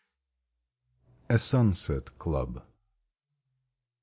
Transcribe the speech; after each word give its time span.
A 1.29 1.37
SUNSET 1.37 2.17
CLUB. 2.17 2.63